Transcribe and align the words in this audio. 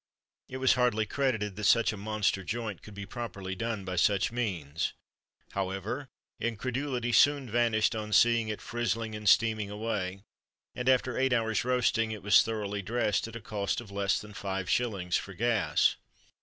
It 0.49 0.57
was 0.57 0.73
hardly 0.73 1.05
credited 1.05 1.55
that 1.57 1.63
such 1.65 1.93
a 1.93 1.95
monster 1.95 2.43
joint 2.43 2.81
could 2.81 2.95
be 2.95 3.05
properly 3.05 3.53
done 3.53 3.85
by 3.85 3.97
such 3.97 4.31
means; 4.31 4.93
however, 5.51 6.07
incredulity 6.39 7.11
soon 7.11 7.47
vanished 7.47 7.93
on 7.95 8.11
seeing 8.11 8.47
it 8.47 8.61
frizzling 8.63 9.13
and 9.15 9.29
steaming 9.29 9.69
away; 9.69 10.23
and 10.73 10.89
after 10.89 11.19
eight 11.19 11.33
hours' 11.33 11.63
roasting 11.63 12.09
it 12.09 12.23
was 12.23 12.41
thoroughly 12.41 12.81
dressed, 12.81 13.27
at 13.27 13.35
a 13.35 13.41
cost 13.41 13.79
of 13.79 13.91
less 13.91 14.19
than 14.19 14.33
five 14.33 14.67
shillings 14.67 15.17
for 15.17 15.35
gas. 15.35 15.97